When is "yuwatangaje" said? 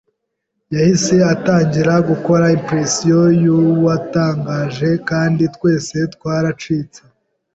3.43-4.89